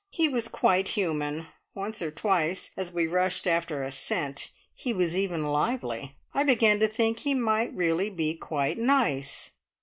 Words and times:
He 0.09 0.27
was 0.27 0.47
quite 0.47 0.87
human; 0.87 1.45
once 1.75 2.01
or 2.01 2.09
twice, 2.09 2.71
as 2.75 2.91
we 2.91 3.05
rushed 3.05 3.45
after 3.45 3.83
a 3.83 3.91
"scent," 3.91 4.49
he 4.73 4.93
was 4.93 5.15
even 5.15 5.51
lively. 5.51 6.15
I 6.33 6.43
began 6.43 6.79
to 6.79 6.87
think 6.87 7.19
he 7.19 7.35
might 7.35 7.71
really 7.75 8.09
be 8.09 8.33
quite 8.33 8.79
nice. 8.79 9.51